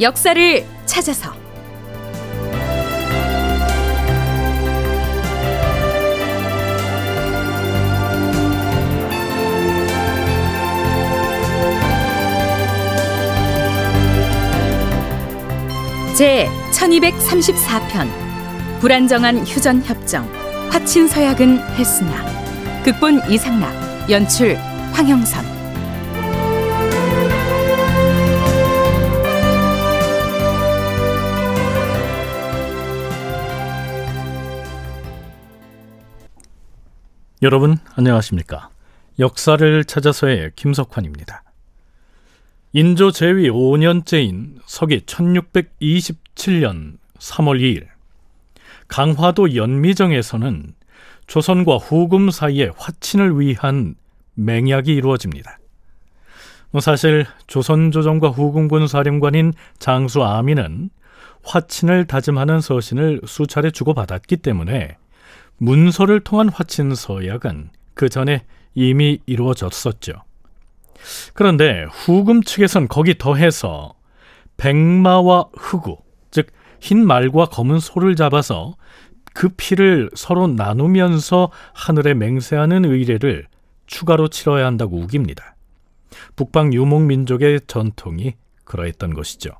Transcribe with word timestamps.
역사를 0.00 0.64
찾아서. 0.86 1.32
제 16.16 16.48
1234편 16.72 18.08
불안정한 18.80 19.38
휴전 19.46 19.82
협정 19.84 20.28
화친 20.70 21.06
서약은 21.06 21.60
했으나 21.76 22.10
극본 22.82 23.20
이상락 23.30 24.10
연출 24.10 24.56
황형선 24.92 25.47
여러분 37.40 37.78
안녕하십니까? 37.94 38.68
역사를 39.20 39.84
찾아서의 39.84 40.50
김석환입니다. 40.56 41.44
인조 42.72 43.12
제위 43.12 43.48
5년째인 43.48 44.56
서기 44.66 44.98
1627년 45.02 46.98
3월 47.20 47.60
2일 47.60 47.86
강화도 48.88 49.54
연미정에서는 49.54 50.74
조선과 51.28 51.76
후금 51.76 52.32
사이의 52.32 52.72
화친을 52.76 53.38
위한 53.38 53.94
맹약이 54.34 54.92
이루어집니다. 54.92 55.60
뭐 56.72 56.80
사실 56.80 57.24
조선 57.46 57.92
조정과 57.92 58.30
후금군 58.30 58.88
사령관인 58.88 59.52
장수 59.78 60.24
아미는 60.24 60.90
화친을 61.44 62.06
다짐하는 62.08 62.60
서신을 62.60 63.20
수차례 63.26 63.70
주고받았기 63.70 64.38
때문에 64.38 64.96
문서를 65.58 66.20
통한 66.20 66.48
화친 66.48 66.94
서약은 66.94 67.70
그 67.94 68.08
전에 68.08 68.44
이미 68.74 69.18
이루어졌었죠. 69.26 70.12
그런데 71.34 71.86
후금 71.90 72.42
측에선 72.42 72.88
거기 72.88 73.16
더해서 73.18 73.94
백마와 74.56 75.48
흑우, 75.56 75.98
즉 76.30 76.58
흰 76.80 77.04
말과 77.06 77.46
검은 77.46 77.80
소를 77.80 78.16
잡아서 78.16 78.74
그 79.34 79.48
피를 79.50 80.10
서로 80.14 80.46
나누면서 80.46 81.50
하늘에 81.74 82.14
맹세하는 82.14 82.84
의례를 82.84 83.46
추가로 83.86 84.28
치러야 84.28 84.66
한다고 84.66 84.98
우깁니다. 84.98 85.56
북방 86.36 86.72
유목 86.72 87.02
민족의 87.02 87.60
전통이 87.66 88.34
그러했던 88.64 89.14
것이죠. 89.14 89.50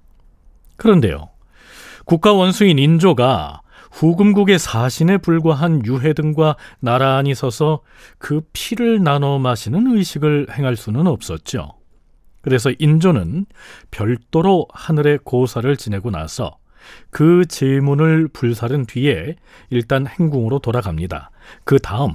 그런데요. 0.77 1.31
국가 2.05 2.33
원수인 2.33 2.79
인조가 2.79 3.61
후금국의 3.91 4.59
사신에 4.59 5.19
불과한 5.19 5.85
유해 5.87 6.13
등과 6.13 6.57
나란히 6.81 7.35
서서 7.35 7.81
그 8.19 8.43
피를 8.53 9.03
나눠 9.03 9.39
마시는 9.39 9.97
의식을 9.97 10.49
행할 10.53 10.77
수는 10.77 11.07
없었죠. 11.07 11.73
그래서 12.41 12.71
인조는 12.79 13.47
별도로 13.91 14.67
하늘의 14.73 15.21
고사를 15.25 15.77
지내고 15.77 16.11
나서 16.11 16.59
그 17.11 17.45
제문을 17.47 18.29
불사른 18.29 18.87
뒤에 18.87 19.37
일단 19.71 20.07
행궁으로 20.07 20.61
돌아갑니다. 20.61 21.31
그 21.65 21.79
다음 21.79 22.15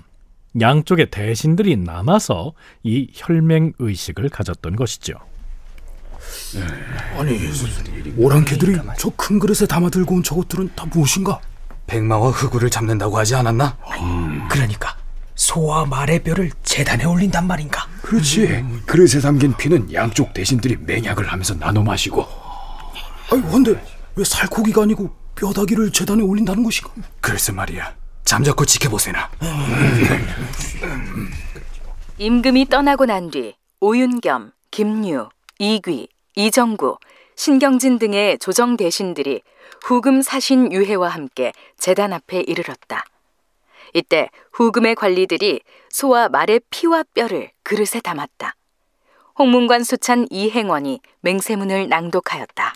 양쪽의 0.60 1.10
대신들이 1.12 1.78
남아서 1.78 2.54
이 2.84 3.10
혈맹 3.14 3.74
의식을 3.80 4.30
가졌던 4.30 4.76
것이죠. 4.76 5.16
아니, 7.18 7.38
오랑캐들이 8.18 8.78
저 8.98 9.10
큰 9.18 9.40
그릇에 9.40 9.68
담아 9.68 9.90
들고 9.90 10.16
온 10.16 10.24
저것들은 10.24 10.72
다 10.76 10.86
무엇인가? 10.86 11.40
백마와 11.88 12.30
흑우를 12.32 12.70
잡는다고 12.70 13.18
하지 13.18 13.36
않았나? 13.36 13.78
음. 14.02 14.48
그러니까 14.50 14.96
소와 15.36 15.86
말의 15.86 16.24
뼈를 16.24 16.52
재단에 16.64 17.06
올린단 17.06 17.46
말인가? 17.48 17.88
그렇지. 18.02 18.46
음. 18.46 18.82
그릇에 18.86 19.20
담긴 19.22 19.56
피는 19.56 19.94
양쪽 19.94 20.34
대신들이 20.34 20.78
맹약을 20.80 21.32
하면서 21.32 21.54
나눠 21.56 21.84
마시고. 21.84 22.26
아니, 23.32 23.42
근데 23.52 23.84
왜 24.16 24.24
살코기가 24.24 24.84
아니고 24.84 25.10
뼈다귀를 25.36 25.92
재단에 25.92 26.22
올린다는 26.22 26.64
것인가? 26.64 26.92
글쎄 27.20 27.52
말이야. 27.52 27.94
잠자코 28.26 28.66
지켜보세나. 28.66 29.30
임금이 32.18 32.70
떠나고 32.70 33.06
난 33.06 33.30
뒤 33.32 33.56
오윤겸, 33.82 34.52
김유, 34.72 35.28
이귀, 35.60 36.08
이정구, 36.36 36.98
신경진 37.36 38.00
등의 38.00 38.38
조정 38.40 38.78
대신들이 38.78 39.42
후금 39.84 40.22
사신 40.22 40.72
유해와 40.72 41.10
함께 41.10 41.52
재단 41.78 42.14
앞에 42.14 42.40
이르렀다. 42.40 43.04
이때 43.94 44.30
후금의 44.54 44.96
관리들이 44.96 45.60
소와 45.90 46.30
말의 46.30 46.62
피와 46.70 47.04
뼈를 47.14 47.52
그릇에 47.64 48.00
담았다. 48.02 48.56
홍문관 49.38 49.84
수찬 49.84 50.26
이행원이 50.30 51.02
맹세문을 51.20 51.90
낭독하였다. 51.90 52.76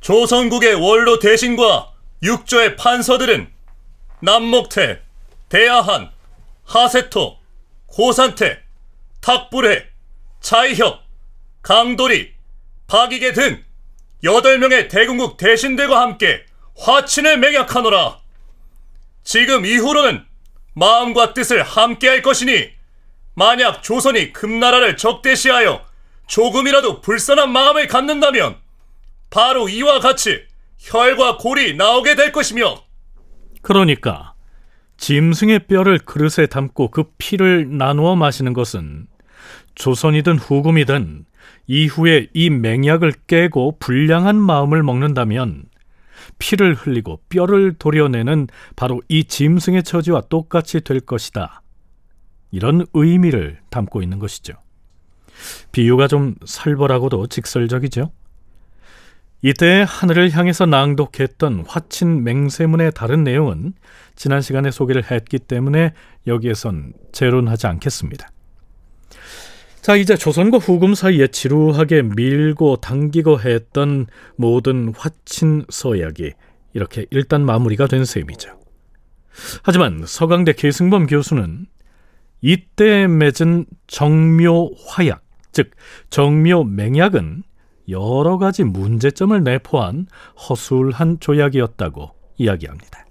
조선국의 0.00 0.74
원로 0.74 1.18
대신과 1.18 1.92
육조의 2.22 2.76
판서들은 2.76 3.52
남목태, 4.20 5.02
대야한, 5.48 6.12
하세토, 6.64 7.38
고산태, 7.86 8.62
탁불해, 9.20 9.88
차이혁, 10.40 11.02
강도리, 11.62 12.34
박이계 12.86 13.32
등 13.32 13.64
여덟 14.24 14.58
명의 14.58 14.88
대궁국 14.88 15.36
대신들과 15.36 16.00
함께 16.00 16.44
화친을 16.76 17.38
맹약하노라. 17.38 18.18
지금 19.24 19.66
이후로는 19.66 20.24
마음과 20.74 21.34
뜻을 21.34 21.62
함께 21.62 22.08
할 22.08 22.22
것이니 22.22 22.70
만약 23.34 23.82
조선이 23.82 24.32
금나라를 24.32 24.96
적대시하여 24.96 25.84
조금이라도 26.26 27.00
불쌍한 27.00 27.50
마음을 27.50 27.88
갖는다면 27.88 28.56
바로 29.30 29.68
이와 29.68 30.00
같이 30.00 30.42
혈과 30.78 31.38
골이 31.38 31.74
나오게 31.76 32.14
될 32.14 32.32
것이며 32.32 32.82
그러니까 33.62 34.34
짐승의 34.96 35.66
뼈를 35.66 35.98
그릇에 35.98 36.46
담고 36.46 36.90
그 36.90 37.04
피를 37.18 37.76
나누어 37.76 38.16
마시는 38.16 38.52
것은 38.52 39.06
조선이든 39.74 40.38
후금이든 40.38 41.24
이후에 41.66 42.28
이 42.34 42.50
맹약을 42.50 43.12
깨고 43.26 43.78
불량한 43.78 44.36
마음을 44.36 44.82
먹는다면 44.82 45.64
피를 46.38 46.74
흘리고 46.74 47.20
뼈를 47.28 47.74
도려내는 47.78 48.48
바로 48.76 49.00
이 49.08 49.24
짐승의 49.24 49.82
처지와 49.82 50.22
똑같이 50.28 50.80
될 50.80 51.00
것이다. 51.00 51.62
이런 52.50 52.86
의미를 52.92 53.58
담고 53.70 54.02
있는 54.02 54.18
것이죠. 54.18 54.54
비유가 55.72 56.08
좀 56.08 56.34
살벌하고도 56.44 57.28
직설적이죠. 57.28 58.12
이때 59.44 59.84
하늘을 59.88 60.30
향해서 60.30 60.66
낭독했던 60.66 61.64
화친 61.66 62.22
맹세문의 62.22 62.92
다른 62.94 63.24
내용은 63.24 63.72
지난 64.14 64.40
시간에 64.40 64.70
소개를 64.70 65.10
했기 65.10 65.40
때문에 65.40 65.94
여기에선 66.28 66.92
재론하지 67.10 67.66
않겠습니다. 67.66 68.31
자, 69.82 69.96
이제 69.96 70.16
조선과 70.16 70.58
후금 70.58 70.94
사이에 70.94 71.26
지루하게 71.26 72.02
밀고 72.02 72.76
당기고 72.76 73.40
했던 73.40 74.06
모든 74.36 74.94
화친 74.96 75.64
서약이 75.68 76.34
이렇게 76.72 77.06
일단 77.10 77.44
마무리가 77.44 77.88
된 77.88 78.04
셈이죠. 78.04 78.60
하지만 79.64 80.04
서강대 80.06 80.52
계승범 80.52 81.06
교수는 81.06 81.66
이때 82.42 83.08
맺은 83.08 83.66
정묘 83.88 84.70
화약, 84.86 85.24
즉 85.50 85.72
정묘 86.10 86.62
맹약은 86.62 87.42
여러 87.88 88.38
가지 88.38 88.62
문제점을 88.62 89.42
내포한 89.42 90.06
허술한 90.48 91.18
조약이었다고 91.18 92.10
이야기합니다. 92.38 93.04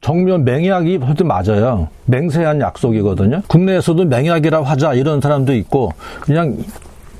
정면 0.00 0.44
맹약이 0.44 0.98
벌써 0.98 1.24
맞아요. 1.24 1.88
맹세한 2.06 2.60
약속이거든요. 2.60 3.42
국내에서도 3.48 4.04
맹약이라 4.04 4.62
하자 4.62 4.94
이런 4.94 5.20
사람도 5.20 5.54
있고 5.54 5.90
그냥 6.20 6.56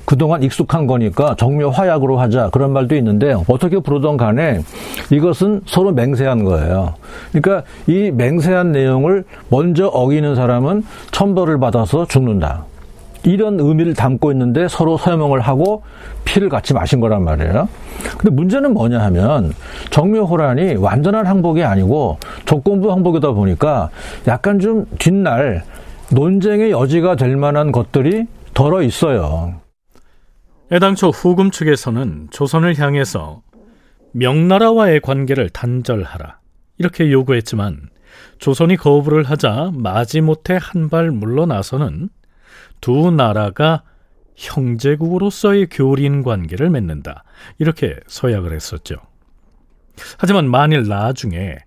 그동안 0.05 0.41
익숙한 0.41 0.87
거니까 0.87 1.35
정묘 1.37 1.69
화약으로 1.69 2.17
하자 2.17 2.49
그런 2.51 2.71
말도 2.71 2.95
있는데 2.95 3.35
어떻게 3.47 3.79
부르던 3.79 4.17
간에 4.17 4.61
이것은 5.11 5.61
서로 5.67 5.91
맹세한 5.91 6.45
거예요. 6.45 6.95
그러니까 7.31 7.63
이 7.85 8.09
맹세한 8.11 8.71
내용을 8.71 9.25
먼저 9.49 9.85
어기는 9.87 10.33
사람은 10.33 10.83
천벌을 11.11 11.59
받아서 11.59 12.07
죽는다. 12.07 12.65
이런 13.23 13.59
의미를 13.59 13.93
담고 13.93 14.31
있는데 14.31 14.67
서로 14.67 14.97
서명을 14.97 15.41
하고 15.41 15.83
피를 16.25 16.49
같이 16.49 16.73
마신 16.73 16.99
거란 16.99 17.23
말이에요. 17.23 17.67
근데 18.17 18.29
문제는 18.29 18.73
뭐냐 18.73 18.99
하면 18.99 19.53
정묘호란이 19.89 20.75
완전한 20.75 21.25
항복이 21.25 21.63
아니고 21.63 22.17
조건부 22.45 22.91
항복이다 22.91 23.31
보니까 23.31 23.89
약간 24.27 24.59
좀 24.59 24.85
뒷날 24.99 25.63
논쟁의 26.11 26.71
여지가 26.71 27.15
될 27.15 27.35
만한 27.35 27.71
것들이 27.71 28.25
덜어 28.53 28.81
있어요. 28.83 29.55
애당초 30.71 31.09
후금 31.09 31.51
측에서는 31.51 32.27
조선을 32.31 32.77
향해서 32.79 33.41
명나라와의 34.13 35.01
관계를 35.01 35.49
단절하라 35.49 36.39
이렇게 36.77 37.11
요구했지만 37.11 37.89
조선이 38.39 38.75
거부를 38.75 39.23
하자 39.23 39.71
마지못해 39.73 40.57
한 40.61 40.89
발 40.89 41.11
물러나서는 41.11 42.09
두 42.81 43.11
나라가 43.11 43.83
형제국으로서의 44.35 45.67
교린 45.69 46.23
관계를 46.23 46.69
맺는다 46.69 47.23
이렇게 47.57 47.99
서약을 48.07 48.53
했었죠. 48.53 48.95
하지만 50.17 50.49
만일 50.49 50.87
나중에 50.87 51.57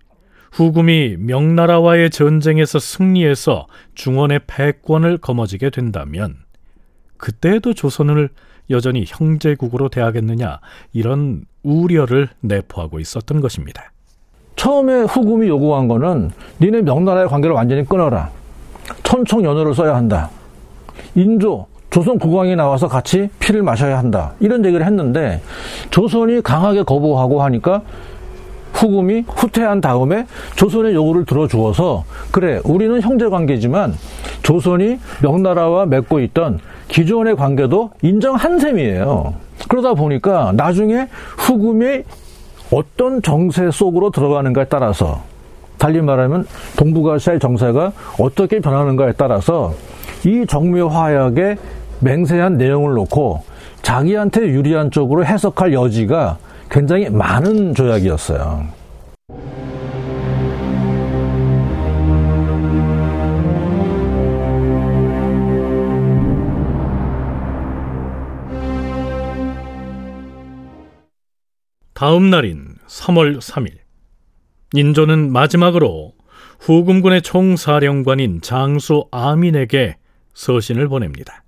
후금이 0.53 1.17
명나라와의 1.19 2.09
전쟁에서 2.09 2.79
승리해서 2.79 3.67
중원의 3.95 4.41
패권을 4.47 5.17
거머쥐게 5.17 5.69
된다면 5.69 6.37
그때도 7.17 7.73
조선을 7.73 8.29
여전히 8.69 9.03
형제국으로 9.07 9.89
대하겠느냐 9.89 10.59
이런 10.93 11.45
우려를 11.63 12.29
내포하고 12.41 12.99
있었던 12.99 13.41
것입니다. 13.41 13.91
처음에 14.55 15.01
후금이 15.01 15.47
요구한 15.47 15.87
거는 15.87 16.31
니네 16.61 16.81
명나라의 16.81 17.27
관계를 17.27 17.55
완전히 17.55 17.85
끊어라. 17.85 18.29
천청연호를 19.03 19.73
써야 19.73 19.95
한다. 19.95 20.29
인조, 21.15 21.67
조선 21.89 22.17
국왕이 22.17 22.55
나와서 22.55 22.87
같이 22.87 23.29
피를 23.39 23.61
마셔야 23.61 23.97
한다. 23.97 24.33
이런 24.39 24.65
얘기를 24.65 24.85
했는데 24.85 25.41
조선이 25.91 26.41
강하게 26.41 26.83
거부하고 26.83 27.43
하니까 27.43 27.81
후금이 28.73 29.25
후퇴한 29.27 29.79
다음에 29.81 30.25
조선의 30.55 30.95
요구를 30.95 31.25
들어주어서 31.25 32.03
그래 32.31 32.59
우리는 32.63 32.99
형제 33.01 33.29
관계지만 33.29 33.93
조선이 34.41 34.97
명나라와 35.21 35.85
맺고 35.85 36.19
있던 36.21 36.59
기존의 36.87 37.35
관계도 37.35 37.91
인정한 38.01 38.59
셈이에요. 38.59 39.35
그러다 39.69 39.93
보니까 39.93 40.51
나중에 40.55 41.07
후금이 41.37 42.03
어떤 42.71 43.21
정세 43.21 43.69
속으로 43.71 44.09
들어가는가에 44.09 44.65
따라서 44.65 45.21
달리 45.83 46.01
말하면 46.01 46.47
동북아시아의 46.77 47.41
정세가 47.41 47.91
어떻게 48.17 48.61
변하는가에 48.61 49.11
따라서 49.17 49.73
이 50.25 50.45
정묘 50.47 50.87
화약의 50.87 51.57
맹세한 51.99 52.55
내용을 52.55 52.93
놓고 52.93 53.43
자기한테 53.81 54.47
유리한 54.47 54.91
쪽으로 54.91 55.25
해석할 55.25 55.73
여지가 55.73 56.37
굉장히 56.71 57.09
많은 57.09 57.75
조약이었어요. 57.75 58.63
다음 71.93 72.29
날인 72.29 72.77
3월 72.87 73.39
3일 73.39 73.82
인조는 74.73 75.31
마지막으로 75.31 76.13
후금군의 76.59 77.21
총사령관인 77.21 78.41
장수 78.41 79.07
아민에게 79.11 79.97
서신을 80.33 80.87
보냅니다. 80.87 81.43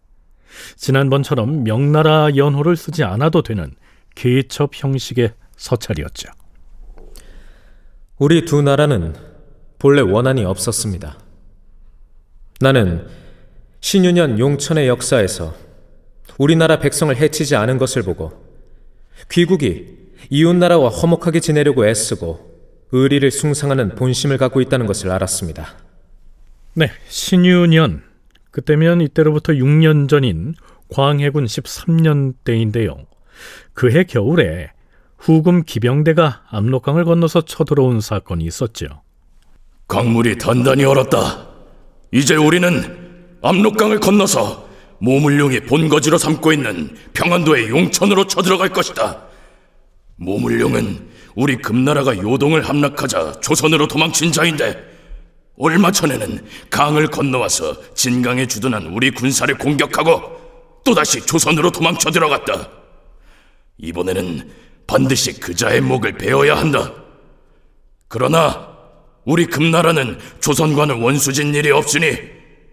지난번처럼 0.76 1.64
명나라 1.64 2.36
연호를 2.36 2.78
쓰지 2.78 3.04
않아도 3.04 3.42
되는 3.42 3.74
개첩 4.14 4.72
형식의 4.74 5.34
서찰이었죠. 5.58 6.30
우리 8.20 8.46
두 8.46 8.62
나라는 8.62 9.16
본래 9.80 10.02
원한이 10.02 10.46
없었습니다. 10.46 11.18
나는 12.62 13.08
신유년 13.82 14.40
용천의 14.40 14.88
역사에서 14.88 15.54
우리나라 16.38 16.80
백성을 16.80 17.16
해치지 17.16 17.56
않은 17.56 17.78
것을 17.78 18.04
보고 18.04 18.32
귀국이 19.32 19.98
이웃나라와 20.30 20.90
화목하게 20.90 21.40
지내려고 21.40 21.86
애쓰고 21.86 22.55
의리를 22.96 23.30
숭상하는 23.30 23.96
본심을 23.96 24.38
갖고 24.38 24.62
있다는 24.62 24.86
것을 24.86 25.12
알았습니다. 25.12 25.76
네, 26.76 26.90
신유년 27.10 28.04
그때면 28.52 29.02
이때로부터 29.02 29.54
6년 29.54 30.08
전인 30.08 30.56
광해군 30.90 31.46
13년 31.46 32.36
때인데요. 32.46 32.96
그해 33.74 34.06
겨울에 34.06 34.72
후금 35.18 35.64
기병대가 35.64 36.44
압록강을 36.50 37.04
건너서 37.04 37.42
쳐들어온 37.42 38.00
사건이 38.00 38.46
있었죠. 38.46 39.02
강물이 39.88 40.38
단단히 40.38 40.86
얼었다. 40.86 41.48
이제 42.14 42.36
우리는 42.36 42.72
압록강을 43.42 44.00
건너서 44.00 44.70
모물룡이 45.00 45.62
본거지로 45.62 46.18
삼고 46.18 46.54
있는 46.54 46.96
평안도의 47.14 47.70
용천으로 47.70 48.28
쳐들어갈 48.28 48.70
것이다. 48.70 49.22
모물룡은 50.16 51.15
우리 51.36 51.58
금나라가 51.58 52.16
요동을 52.18 52.68
함락하자 52.68 53.42
조선으로 53.42 53.88
도망친 53.88 54.32
자인데 54.32 54.96
얼마 55.58 55.92
전에는 55.92 56.46
강을 56.70 57.08
건너와서 57.08 57.94
진강에 57.94 58.46
주둔한 58.46 58.88
우리 58.88 59.12
군사를 59.12 59.54
공격하고 59.58 60.82
또다시 60.84 61.26
조선으로 61.26 61.72
도망쳐 61.72 62.12
들어갔다. 62.12 62.70
이번에는 63.78 64.50
반드시 64.88 65.40
그자의 65.40 65.82
목을 65.82 66.14
베어야 66.14 66.56
한다. 66.58 66.94
그러나 68.08 68.70
우리 69.26 69.46
금나라는 69.46 70.20
조선과는 70.40 71.02
원수진 71.02 71.54
일이 71.56 71.72
없으니 71.72 72.18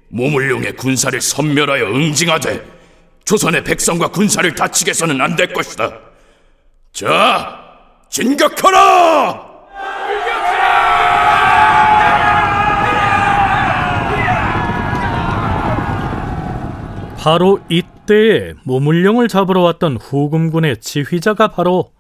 모물룡의 0.09 0.77
군사를 0.77 1.19
섬멸하여 1.21 1.87
응징하되 1.87 2.65
조선의 3.25 3.65
백성과 3.65 4.09
군사를 4.09 4.55
다치게서는 4.55 5.21
안 5.21 5.37
될 5.37 5.53
것이다. 5.53 5.99
자, 6.93 7.62
진격하라! 8.13 9.51
바로 17.19 17.61
이때에 17.69 18.55
모물령을 18.65 19.29
잡으러 19.29 19.63
왔던 19.63 19.97
후금군의 19.97 20.79
지휘자가 20.79 21.49
바로 21.49 21.93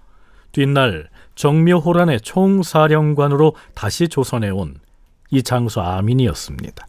뒷날 0.52 1.08
정묘호란의 1.34 2.20
총사령관으로 2.20 3.54
다시 3.74 4.08
조선에 4.08 4.50
온 4.50 4.82
이 5.32 5.42
장수 5.42 5.80
아민이었습니다. 5.80 6.86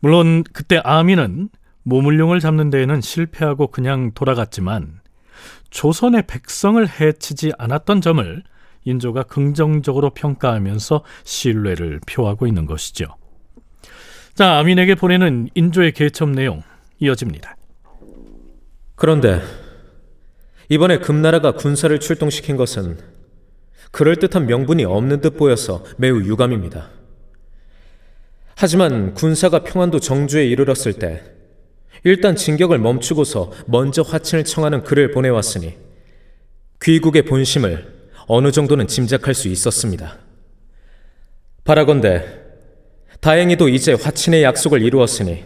물론 0.00 0.42
그때 0.52 0.80
아민은 0.82 1.48
모물룡을 1.84 2.40
잡는 2.40 2.70
데에는 2.70 3.00
실패하고 3.00 3.68
그냥 3.68 4.10
돌아갔지만 4.14 4.99
조선의 5.70 6.24
백성을 6.26 6.86
해치지 6.88 7.52
않았던 7.58 8.00
점을 8.00 8.42
인조가 8.84 9.24
긍정적으로 9.24 10.10
평가하면서 10.10 11.04
신뢰를 11.24 12.00
표하고 12.06 12.46
있는 12.46 12.66
것이죠. 12.66 13.06
자, 14.34 14.58
아민에게 14.58 14.94
보내는 14.94 15.48
인조의 15.54 15.92
개첩 15.92 16.30
내용 16.30 16.62
이어집니다. 16.98 17.56
그런데 18.94 19.40
이번에 20.68 20.98
금나라가 20.98 21.52
군사를 21.52 21.98
출동시킨 21.98 22.56
것은 22.56 22.98
그럴듯한 23.90 24.46
명분이 24.46 24.84
없는 24.84 25.20
듯 25.20 25.36
보여서 25.36 25.84
매우 25.96 26.22
유감입니다. 26.22 26.90
하지만 28.54 29.14
군사가 29.14 29.64
평안도 29.64 30.00
정주에 30.00 30.44
이르렀을 30.46 30.92
때 30.94 31.22
일단 32.04 32.36
진격을 32.36 32.78
멈추고서 32.78 33.52
먼저 33.66 34.02
화친을 34.02 34.44
청하는 34.44 34.82
글을 34.82 35.10
보내왔으니 35.10 35.74
귀국의 36.82 37.22
본심을 37.22 38.00
어느 38.26 38.52
정도는 38.52 38.86
짐작할 38.86 39.34
수 39.34 39.48
있었습니다. 39.48 40.18
바라건대 41.64 42.24
다행히도 43.20 43.68
이제 43.68 43.92
화친의 43.92 44.42
약속을 44.42 44.82
이루었으니 44.82 45.44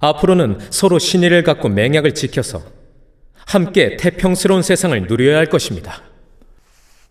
앞으로는 0.00 0.58
서로 0.70 0.98
신의를 0.98 1.42
갖고 1.42 1.68
맹약을 1.68 2.14
지켜서 2.14 2.62
함께 3.46 3.96
태평스러운 3.96 4.62
세상을 4.62 5.06
누려야 5.06 5.38
할 5.38 5.46
것입니다. 5.46 6.02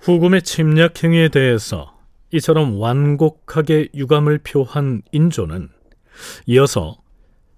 후금의 0.01 0.43
침략 0.43 1.03
행위에 1.03 1.29
대해서 1.29 1.97
이처럼 2.31 2.79
완곡하게 2.79 3.89
유감을 3.95 4.39
표한 4.39 5.01
인조는 5.11 5.69
이어서 6.45 6.97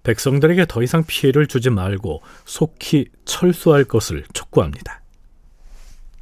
백성들에게 0.02 0.66
더 0.68 0.82
이상 0.82 1.04
피해를 1.04 1.46
주지 1.46 1.70
말고 1.70 2.22
속히 2.44 3.06
철수할 3.24 3.84
것을 3.84 4.24
촉구합니다. 4.32 5.02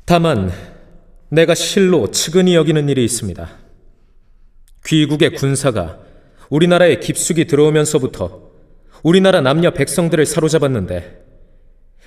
다만 0.05 0.53
내가 1.29 1.55
실로 1.55 2.11
측은히 2.11 2.55
여기는 2.55 2.89
일이 2.89 3.05
있습니다. 3.05 3.49
귀국의 4.87 5.35
군사가 5.35 5.99
우리나라에 6.49 7.01
깊숙이 7.01 7.47
들어오면서부터 7.47 8.47
우리나라 9.03 9.41
남녀 9.41 9.73
백성들을 9.73 10.25
사로잡았는데 10.27 11.25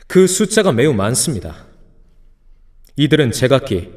그 0.08 0.28
숫자가 0.28 0.72
매우 0.72 0.94
많습니다. 0.94 1.68
이들은 2.96 3.32
제각기 3.32 3.92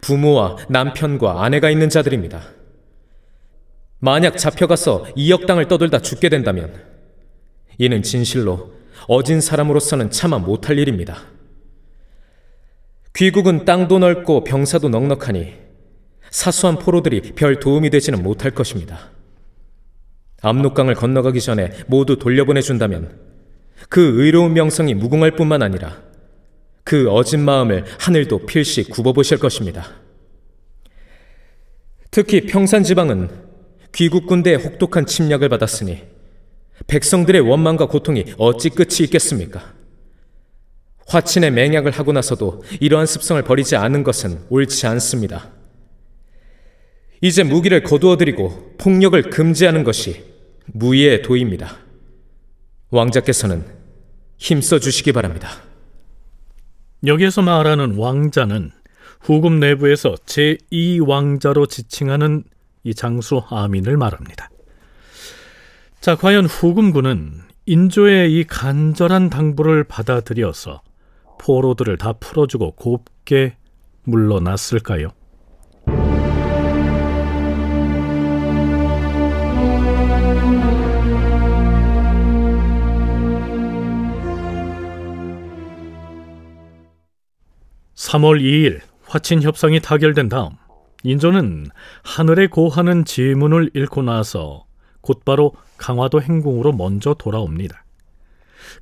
부모와 0.00 0.56
남편과 0.68 1.44
아내가 1.44 1.70
있는 1.70 1.88
자들입니다. 1.88 2.42
만약 3.98 4.36
잡혀가서 4.36 5.06
이역 5.16 5.46
땅을 5.46 5.68
떠돌다 5.68 6.00
죽게 6.00 6.28
된다면 6.28 6.93
이는 7.78 8.02
진실로 8.02 8.72
어진 9.08 9.40
사람으로서는 9.40 10.10
차마 10.10 10.38
못할 10.38 10.78
일입니다. 10.78 11.18
귀국은 13.14 13.64
땅도 13.64 13.98
넓고 13.98 14.44
병사도 14.44 14.88
넉넉하니 14.88 15.54
사소한 16.30 16.78
포로들이 16.78 17.32
별 17.34 17.60
도움이 17.60 17.90
되지는 17.90 18.22
못할 18.22 18.50
것입니다. 18.50 19.10
압록강을 20.42 20.94
건너가기 20.94 21.40
전에 21.40 21.70
모두 21.86 22.18
돌려보내준다면 22.18 23.18
그 23.88 24.22
의로운 24.22 24.52
명성이 24.52 24.94
무궁할 24.94 25.32
뿐만 25.36 25.62
아니라 25.62 26.02
그 26.82 27.08
어진 27.10 27.44
마음을 27.44 27.84
하늘도 27.98 28.46
필시 28.46 28.84
굽어보실 28.84 29.38
것입니다. 29.38 29.86
특히 32.10 32.42
평산 32.42 32.82
지방은 32.82 33.30
귀국 33.92 34.26
군대의 34.26 34.58
혹독한 34.58 35.06
침략을 35.06 35.48
받았으니 35.48 36.13
백성들의 36.86 37.40
원망과 37.40 37.88
고통이 37.88 38.24
어찌 38.38 38.70
끝이 38.70 39.04
있겠습니까? 39.04 39.72
화친의 41.06 41.50
맹약을 41.52 41.92
하고 41.92 42.12
나서도 42.12 42.64
이러한 42.80 43.06
습성을 43.06 43.42
버리지 43.42 43.76
않은 43.76 44.04
것은 44.04 44.40
옳지 44.48 44.86
않습니다. 44.86 45.50
이제 47.20 47.42
무기를 47.42 47.82
거두어들이고 47.82 48.74
폭력을 48.78 49.30
금지하는 49.30 49.84
것이 49.84 50.24
무의의 50.66 51.22
도입니다. 51.22 51.78
왕자께서는 52.90 53.64
힘써 54.38 54.78
주시기 54.78 55.12
바랍니다. 55.12 55.48
여기에서 57.06 57.42
말하는 57.42 57.96
왕자는 57.96 58.70
후금 59.20 59.60
내부에서 59.60 60.14
제2왕자로 60.26 61.68
지칭하는 61.68 62.44
이 62.82 62.94
장수 62.94 63.42
아민을 63.48 63.96
말합니다. 63.96 64.50
자, 66.04 66.16
과연 66.16 66.44
후금군은 66.44 67.32
인조의 67.64 68.30
이 68.30 68.44
간절한 68.44 69.30
당부를 69.30 69.84
받아들여서 69.84 70.82
포로들을 71.40 71.96
다 71.96 72.12
풀어주고 72.12 72.72
곱게 72.72 73.56
물러났을까요? 74.02 75.08
(3월 87.94 88.42
2일) 88.42 88.80
화친 89.06 89.40
협상이 89.40 89.80
타결된 89.80 90.28
다음 90.28 90.50
인조는 91.02 91.68
하늘에 92.02 92.48
고하는 92.48 93.06
지문을 93.06 93.70
읽고 93.74 94.02
나서 94.02 94.63
곧바로 95.04 95.52
강화도 95.76 96.22
행궁으로 96.22 96.72
먼저 96.72 97.12
돌아옵니다. 97.12 97.84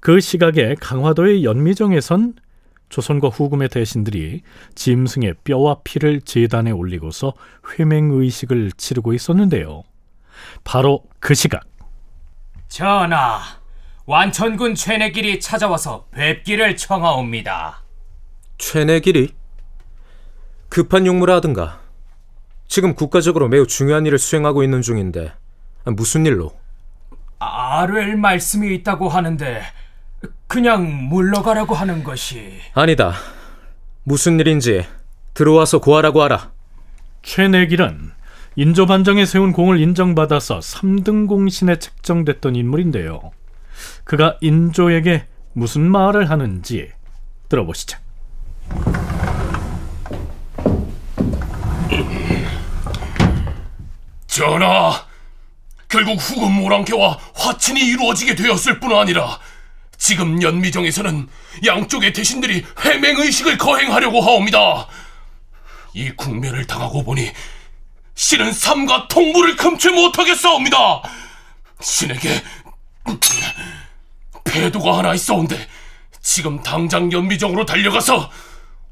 그 0.00 0.20
시각에 0.20 0.76
강화도의 0.80 1.44
연미정에선 1.44 2.34
조선과 2.88 3.28
후금의 3.28 3.70
대신들이 3.70 4.42
짐승의 4.76 5.34
뼈와 5.42 5.78
피를 5.82 6.20
제단에 6.20 6.70
올리고서 6.70 7.32
회맹의식을 7.70 8.72
치르고 8.76 9.14
있었는데요. 9.14 9.82
바로 10.62 11.02
그 11.18 11.34
시각. 11.34 11.64
전하, 12.68 13.40
완천군 14.06 14.76
최내길이 14.76 15.40
찾아와서 15.40 16.06
뵙기를 16.12 16.76
청하옵니다. 16.76 17.82
최내길이? 18.58 19.34
급한 20.68 21.04
용무라 21.04 21.36
하든가. 21.36 21.80
지금 22.68 22.94
국가적으로 22.94 23.48
매우 23.48 23.66
중요한 23.66 24.06
일을 24.06 24.18
수행하고 24.18 24.62
있는 24.62 24.82
중인데 24.82 25.32
무슨 25.84 26.26
일로? 26.26 26.52
아뢰 27.38 28.14
말씀이 28.14 28.72
있다고 28.76 29.08
하는데 29.08 29.62
그냥 30.46 31.08
물러가라고 31.08 31.74
하는 31.74 32.04
것이 32.04 32.60
아니다. 32.74 33.14
무슨 34.04 34.38
일인지 34.38 34.86
들어와서 35.34 35.80
고하라고 35.80 36.22
하라. 36.22 36.52
최내길은 37.22 38.12
인조반정에 38.56 39.24
세운 39.24 39.52
공을 39.52 39.80
인정받아서 39.80 40.58
3등 40.58 41.26
공신에 41.26 41.78
책정됐던 41.78 42.54
인물인데요. 42.54 43.32
그가 44.04 44.36
인조에게 44.40 45.26
무슨 45.54 45.82
말을 45.90 46.30
하는지 46.30 46.90
들어보시죠. 47.48 47.98
전하, 54.26 54.92
결국 55.92 56.14
후금 56.14 56.64
오랑캐와 56.64 57.18
화친이 57.34 57.78
이루어지게 57.78 58.34
되었을 58.34 58.80
뿐 58.80 58.96
아니라 58.96 59.38
지금 59.98 60.40
연미정에서는 60.40 61.28
양쪽의 61.66 62.14
대신들이 62.14 62.64
해맹의식을 62.82 63.58
거행하려고 63.58 64.22
하옵니다. 64.22 64.88
이 65.92 66.10
국면을 66.12 66.66
당하고 66.66 67.04
보니 67.04 67.30
신은 68.14 68.54
삼가 68.54 69.06
통부를 69.08 69.54
금치 69.56 69.90
못하겠사옵니다. 69.90 71.02
신에게 71.82 72.42
배도가 74.44 74.96
하나 74.96 75.12
있어온데 75.12 75.68
지금 76.22 76.62
당장 76.62 77.12
연미정으로 77.12 77.66
달려가서 77.66 78.30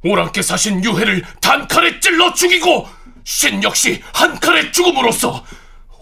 오랑캐 0.05 0.43
사신 0.43 0.85
유해를 0.85 1.25
단칼에 1.41 1.99
찔러 2.01 2.35
죽이고 2.35 2.87
신 3.25 3.63
역시 3.63 4.03
한 4.13 4.39
칼에 4.39 4.71
죽음으로써 4.71 5.43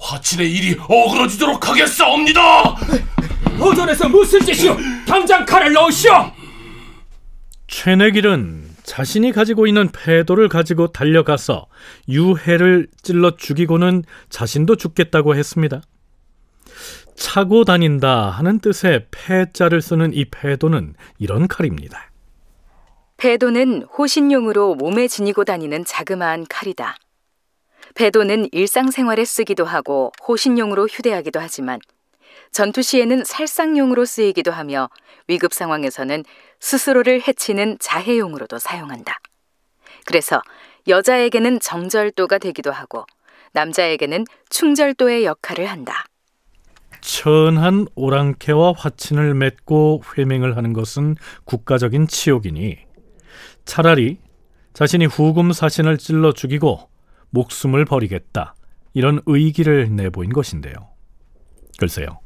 화친의 0.01 0.51
일이 0.51 0.77
어그러지도록 0.89 1.69
하겠사옵니다. 1.69 2.71
호전에서 3.59 4.09
무슨 4.09 4.41
짓이오? 4.41 4.77
당장 5.07 5.45
칼을 5.45 5.73
넣으시오! 5.73 6.33
최내길은 7.67 8.69
자신이 8.83 9.33
가지고 9.33 9.67
있는 9.67 9.91
패도를 9.93 10.49
가지고 10.49 10.89
달려가서 10.89 11.67
유해를 12.09 12.89
찔러 13.03 13.37
죽이고는 13.37 14.05
자신도 14.31 14.77
죽겠다고 14.77 15.37
했습니다. 15.37 15.83
차고 17.17 17.65
다닌다 17.65 18.31
하는 18.31 18.61
뜻의 18.61 19.07
패자를 19.11 19.83
쓰는 19.83 20.15
이 20.15 20.25
패도는 20.25 20.95
이런 21.19 21.49
칼입니다. 21.49 22.11
패도는 23.19 23.83
호신용으로 23.99 24.77
몸에 24.77 25.09
지니고 25.09 25.45
다니는 25.45 25.85
자그마한 25.85 26.47
칼이다. 26.49 26.97
패도는 27.99 28.51
일상생활에 28.53 29.25
쓰기도 29.25 29.65
하고 29.65 30.13
호신용으로 30.27 30.87
휴대하기도 30.87 31.41
하지만 31.41 31.81
전투 32.53 32.81
시에는 32.81 33.25
살상용으로 33.25 34.05
쓰이기도 34.05 34.53
하며 34.53 34.89
위급 35.27 35.53
상황에서는 35.53 36.23
스스로를 36.61 37.27
해치는 37.27 37.79
자해용으로도 37.81 38.61
사용한다. 38.61 39.19
그래서 40.07 40.41
여자에게는 40.87 41.59
정절도가 41.59 42.39
되기도 42.39 42.71
하고 42.71 43.05
남자에게는 43.53 44.27
충절도의 44.49 45.25
역할을 45.25 45.67
한다. 45.67 46.05
천한 47.01 47.87
오랑캐와 47.97 48.75
화친을 48.77 49.35
맺고 49.35 50.05
회맹을 50.17 50.57
하는 50.57 50.73
것은 50.73 51.17
국가적인 51.45 52.07
치욕이니 52.07 52.79
차라리 53.65 54.19
자신이 54.73 55.07
후금 55.07 55.53
사신을 55.53 55.99
찔러 55.99 56.33
죽이고 56.33 56.89
목숨을 57.31 57.85
버리겠다 57.85 58.55
이런 58.95 59.21
의기를 59.27 59.95
내보인 59.95 60.33
것인데요. 60.33 60.75
글쎄요. 61.79 62.21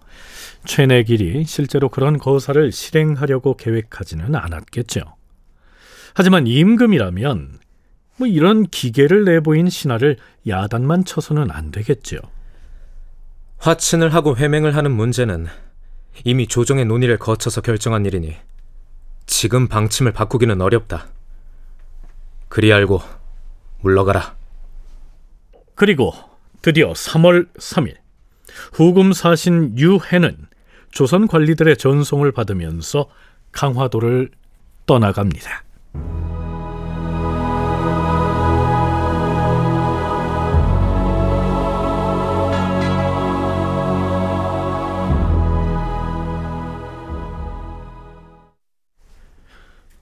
최내길이 0.64 1.44
실제로 1.44 1.88
그런 1.88 2.18
거사를 2.18 2.70
실행하려고 2.72 3.56
계획하지는 3.56 4.34
않았겠죠. 4.34 5.00
하지만 6.14 6.46
임금이라면 6.46 7.58
뭐 8.18 8.26
이런 8.26 8.66
기계를 8.66 9.24
내보인 9.24 9.68
신하를 9.68 10.16
야단만 10.46 11.04
쳐서는 11.04 11.50
안 11.50 11.70
되겠죠. 11.70 12.18
화친을 13.58 14.12
하고 14.14 14.36
회맹을 14.36 14.76
하는 14.76 14.92
문제는 14.92 15.46
이미 16.24 16.46
조정의 16.46 16.84
논의를 16.84 17.16
거쳐서 17.18 17.60
결정한 17.60 18.04
일이니 18.04 18.36
지금 19.26 19.68
방침을 19.68 20.12
바꾸기는 20.12 20.60
어렵다. 20.60 21.06
그리 22.48 22.72
알고 22.72 23.00
물러가라. 23.80 24.36
그리고 25.74 26.12
드디어 26.60 26.92
3월 26.92 27.52
3일 27.54 27.96
후금 28.72 29.12
사신 29.12 29.78
유해는 29.78 30.36
조선 30.90 31.26
관리들의 31.26 31.76
전송을 31.76 32.32
받으면서 32.32 33.08
강화도를 33.50 34.30
떠나갑니다. 34.86 35.64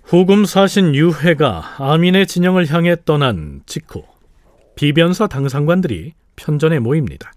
후금 0.04 0.44
사신 0.44 0.96
유해가 0.96 1.76
아민의 1.78 2.26
진영을 2.26 2.68
향해 2.68 2.96
떠난 3.04 3.62
직후 3.66 4.02
비변사 4.80 5.26
당상관들이 5.26 6.14
편전에 6.36 6.78
모입니다. 6.78 7.30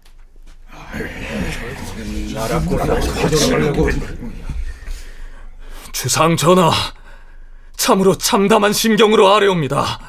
주상 5.92 6.38
전하, 6.38 6.72
참으로 7.76 8.16
참담한 8.16 8.72
심경으로 8.72 9.28
아뢰옵니다. 9.28 10.00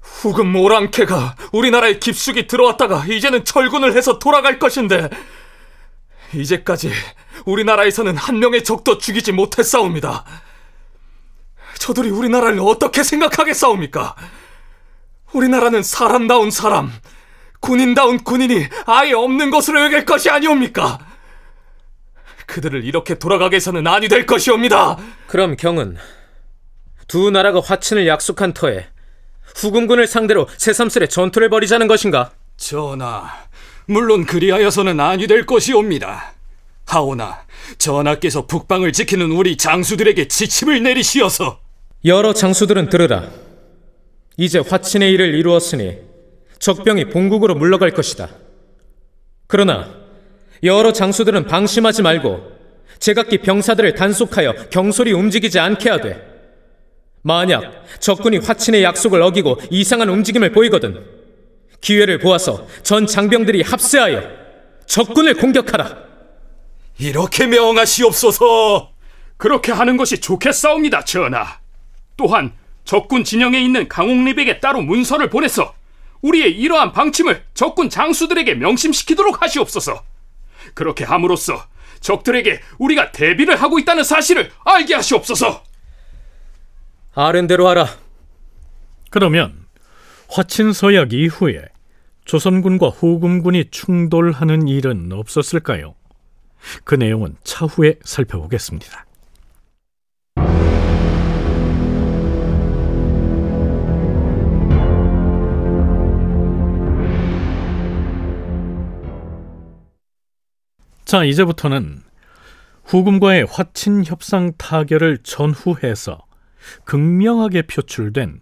후금 0.00 0.54
오랑캐가 0.54 1.34
우리나라에 1.50 1.98
깊숙이 1.98 2.46
들어왔다가 2.46 3.06
이제는 3.06 3.44
철군을 3.44 3.96
해서 3.96 4.20
돌아갈 4.20 4.60
것인데 4.60 5.10
이제까지 6.32 6.92
우리나라에서는 7.44 8.16
한 8.16 8.38
명의 8.38 8.62
적도 8.62 8.98
죽이지 8.98 9.32
못했사옵니다. 9.32 10.24
저들이 11.80 12.10
우리나라를 12.10 12.60
어떻게 12.60 13.02
생각하겠사옵니까? 13.02 14.14
우리나라는 15.32 15.82
사람다운 15.82 16.50
사람, 16.50 16.92
군인다운 17.60 18.22
군인이 18.24 18.66
아예 18.86 19.12
없는 19.12 19.50
것으로 19.50 19.82
여길 19.84 20.04
것이 20.04 20.30
아니옵니까? 20.30 20.98
그들을 22.46 22.84
이렇게 22.84 23.14
돌아가게 23.14 23.56
해서는 23.56 23.86
아니 23.86 24.08
될 24.08 24.26
것이옵니다. 24.26 24.98
그럼 25.28 25.56
경은 25.56 25.96
두 27.06 27.30
나라가 27.30 27.60
화친을 27.60 28.06
약속한 28.06 28.52
터에 28.52 28.88
후금군을 29.56 30.06
상대로 30.06 30.48
새삼스레 30.56 31.08
전투를 31.08 31.48
벌이자는 31.48 31.86
것인가? 31.86 32.32
전하, 32.56 33.30
물론 33.86 34.26
그리하여서는 34.26 35.00
아니 35.00 35.26
될 35.26 35.46
것이옵니다. 35.46 36.34
하오나 36.86 37.44
전하께서 37.78 38.46
북방을 38.46 38.92
지키는 38.92 39.30
우리 39.30 39.56
장수들에게 39.56 40.28
지침을 40.28 40.82
내리시어서 40.82 41.60
여러 42.04 42.32
장수들은 42.32 42.88
들으라. 42.88 43.28
이제 44.40 44.58
화친의 44.58 45.12
일을 45.12 45.34
이루었으니 45.34 45.98
적병이 46.60 47.10
본국으로 47.10 47.54
물러갈 47.56 47.90
것이다. 47.90 48.30
그러나 49.46 49.94
여러 50.62 50.94
장수들은 50.94 51.44
방심하지 51.46 52.00
말고 52.00 52.50
제각기 52.98 53.38
병사들을 53.38 53.94
단속하여 53.94 54.54
경솔히 54.70 55.12
움직이지 55.12 55.58
않게 55.58 55.90
하되 55.90 56.26
만약 57.20 57.84
적군이 58.00 58.38
화친의 58.38 58.82
약속을 58.82 59.20
어기고 59.20 59.58
이상한 59.70 60.08
움직임을 60.08 60.52
보이거든 60.52 61.04
기회를 61.82 62.18
보아서 62.18 62.66
전 62.82 63.06
장병들이 63.06 63.60
합세하여 63.60 64.22
적군을 64.86 65.34
공격하라. 65.34 65.98
이렇게 66.98 67.46
명하시옵소서. 67.46 68.92
그렇게 69.36 69.70
하는 69.72 69.98
것이 69.98 70.18
좋겠사옵니다, 70.18 71.04
전하. 71.04 71.60
또한 72.16 72.52
적군 72.90 73.22
진영에 73.22 73.60
있는 73.60 73.86
강옥립에게 73.86 74.58
따로 74.58 74.82
문서를 74.82 75.30
보내서 75.30 75.76
우리의 76.22 76.58
이러한 76.58 76.90
방침을 76.90 77.44
적군 77.54 77.88
장수들에게 77.88 78.56
명심시키도록 78.56 79.40
하시옵소서. 79.40 80.02
그렇게 80.74 81.04
함으로써 81.04 81.66
적들에게 82.00 82.60
우리가 82.78 83.12
대비를 83.12 83.54
하고 83.62 83.78
있다는 83.78 84.02
사실을 84.02 84.50
알게 84.64 84.96
하시옵소서. 84.96 85.62
아른대로 87.14 87.68
하라. 87.68 87.86
그러면 89.10 89.66
화친 90.28 90.72
서약 90.72 91.12
이후에 91.12 91.66
조선군과 92.24 92.88
후금군이 92.88 93.66
충돌하는 93.70 94.66
일은 94.66 95.12
없었을까요? 95.12 95.94
그 96.82 96.96
내용은 96.96 97.36
차후에 97.44 98.00
살펴보겠습니다. 98.02 99.06
자, 111.10 111.24
이제부터는 111.24 112.04
후금과의 112.84 113.44
화친 113.50 114.04
협상 114.06 114.52
타결을 114.56 115.18
전후해서 115.24 116.20
극명하게 116.84 117.62
표출된 117.62 118.38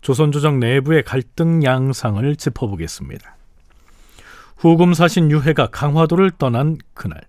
조선조정 0.00 0.58
내부의 0.58 1.04
갈등 1.04 1.62
양상을 1.62 2.34
짚어보겠습니다. 2.34 3.36
후금 4.56 4.92
사신 4.92 5.30
유해가 5.30 5.68
강화도를 5.68 6.32
떠난 6.32 6.78
그날 6.94 7.20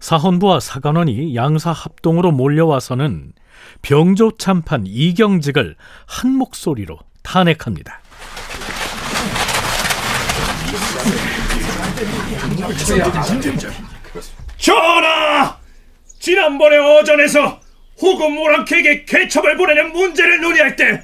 사헌부와 0.00 0.60
사관원이 0.60 1.34
양사 1.34 1.72
합동으로 1.72 2.32
몰려와서는 2.32 3.32
병조 3.80 4.32
참판 4.36 4.84
이경직을 4.86 5.74
한 6.04 6.32
목소리로 6.32 6.98
탄핵합니다. 7.22 8.02
전하! 14.58 15.58
지난번에 16.18 16.76
어전에서 16.78 17.60
후금 17.98 18.38
오랑캐에게 18.38 19.04
개첩을 19.04 19.56
보내는 19.56 19.92
문제를 19.92 20.40
논의할 20.40 20.76
때 20.76 21.02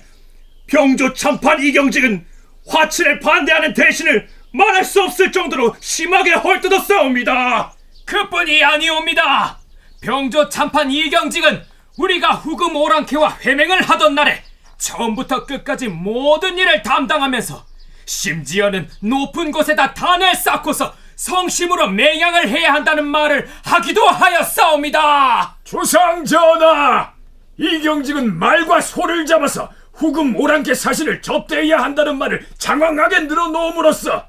병조 0.67 1.15
참판 1.15 1.63
이경직은 1.63 2.27
화친에 2.67 3.21
반대하는 3.21 3.75
대신을 3.75 4.29
말할 4.53 4.85
수 4.85 5.03
없을 5.03 5.33
정도로 5.33 5.77
심하게 5.81 6.33
헐뜯었사옵니다. 6.33 7.73
그뿐이 8.05 8.63
아니옵니다. 8.63 9.59
병조 10.01 10.49
참판 10.49 10.91
이경직은 10.91 11.63
우리가 11.99 12.33
후금 12.33 12.75
오랑캐와 12.77 13.39
회맹을 13.45 13.83
하던 13.83 14.15
날에 14.15 14.43
처음부터 14.79 15.47
끝까지 15.47 15.89
모든 15.89 16.59
일을 16.59 16.83
담당하면서 16.83 17.65
심지어는 18.05 18.89
높은 19.01 19.53
곳에다 19.53 19.95
단을 19.95 20.35
쌓고서 20.35 20.95
성심으로 21.23 21.89
맹양을 21.91 22.49
해야 22.49 22.75
한다는 22.75 23.07
말을 23.07 23.49
하기도 23.65 24.09
하였사옵니다. 24.09 25.57
주상 25.63 26.25
전하! 26.25 27.13
이경직은 27.57 28.37
말과 28.41 28.81
소를 28.81 29.25
잡아서 29.25 29.71
후금 29.93 30.35
오랑캐 30.35 30.75
사신을 30.75 31.23
접대해야 31.23 31.79
한다는 31.79 32.19
말을 32.19 32.45
장황하게 32.59 33.21
늘어놓음으로써 33.21 34.27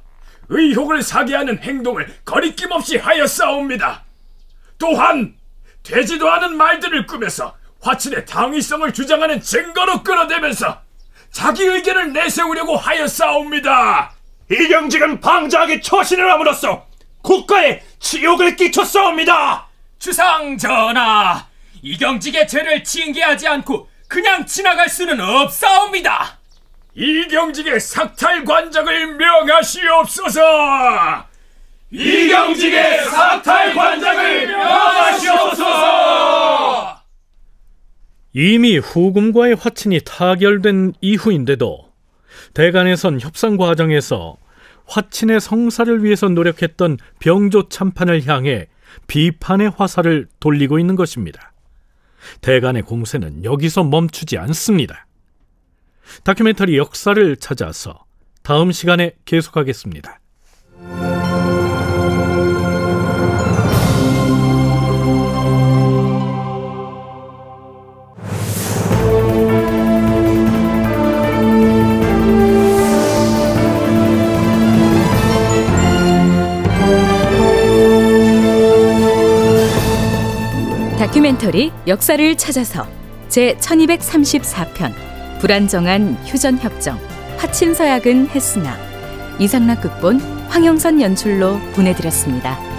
의혹을 0.49 1.01
사게 1.01 1.35
하는 1.35 1.57
행동을 1.57 2.13
거리낌 2.25 2.71
없이 2.71 2.97
하였사옵니다. 2.97 4.03
또한 4.77 5.33
되지도 5.81 6.29
않은 6.29 6.55
말들을 6.55 7.07
꾸며서 7.07 7.55
화친의 7.81 8.27
당위성을 8.27 8.93
주장하는 8.93 9.41
증거로 9.41 10.03
끌어대면서 10.03 10.81
자기 11.31 11.63
의견을 11.63 12.13
내세우려고 12.13 12.77
하였사옵니다. 12.77 14.13
이경직은 14.53 15.19
방자하게 15.19 15.81
처신을 15.81 16.31
함으로써 16.31 16.85
국가에 17.21 17.81
치욕을 17.99 18.55
끼쳤사옵니다. 18.55 19.67
주상 19.97 20.57
전하, 20.57 21.47
이경직의 21.81 22.47
죄를 22.47 22.83
징계하지 22.83 23.47
않고 23.47 23.89
그냥 24.07 24.45
지나갈 24.45 24.89
수는 24.89 25.19
없사옵니다. 25.19 26.37
이경직의 26.95 27.79
삭탈 27.79 28.45
관장을 28.45 29.15
명하시옵소서. 29.15 30.41
이경직의 31.89 33.05
삭탈 33.05 33.73
관장을 33.73 34.47
명하시옵소서. 34.47 35.73
이미 38.33 38.77
후금과의 38.77 39.55
화친이 39.55 40.01
타결된 40.05 40.93
이후인데도 41.01 41.91
대간에선 42.53 43.19
협상 43.21 43.57
과정에서 43.57 44.37
화친의 44.85 45.39
성사를 45.41 46.03
위해서 46.03 46.27
노력했던 46.29 46.97
병조 47.19 47.69
참판을 47.69 48.27
향해 48.27 48.67
비판의 49.07 49.71
화살을 49.75 50.27
돌리고 50.39 50.79
있는 50.79 50.95
것입니다. 50.95 51.53
대간의 52.41 52.83
공세는 52.83 53.43
여기서 53.43 53.83
멈추지 53.83 54.37
않습니다. 54.37 55.07
다큐멘터리 56.23 56.77
역사를 56.77 57.35
찾아서 57.37 58.05
다음 58.43 58.71
시간에 58.71 59.13
계속하겠습니다. 59.25 60.19
다큐멘터리 81.53 81.71
역사를 81.87 82.35
찾아서 82.35 82.87
제 83.29 83.55
1234편 83.57 84.91
불안정한 85.39 86.15
휴전협정 86.25 86.99
화친서약은 87.37 88.29
했으나 88.29 88.75
이상락 89.39 89.81
극본 89.81 90.19
황영선 90.49 91.01
연출로 91.01 91.59
보내드렸습니다. 91.75 92.72